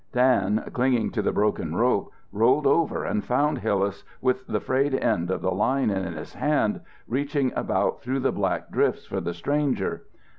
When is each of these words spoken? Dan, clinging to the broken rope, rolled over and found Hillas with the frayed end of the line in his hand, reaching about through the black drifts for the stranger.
Dan, 0.13 0.67
clinging 0.73 1.11
to 1.11 1.21
the 1.21 1.31
broken 1.31 1.75
rope, 1.75 2.11
rolled 2.31 2.65
over 2.65 3.05
and 3.05 3.23
found 3.23 3.59
Hillas 3.59 4.03
with 4.19 4.47
the 4.47 4.59
frayed 4.59 4.95
end 4.95 5.29
of 5.29 5.43
the 5.43 5.51
line 5.53 5.91
in 5.91 6.11
his 6.13 6.33
hand, 6.33 6.81
reaching 7.07 7.53
about 7.55 8.01
through 8.01 8.21
the 8.21 8.31
black 8.31 8.71
drifts 8.71 9.05
for 9.05 9.21
the 9.21 9.35
stranger. 9.35 10.05